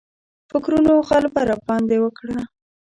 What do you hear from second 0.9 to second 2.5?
غلبه راباندې وکړه.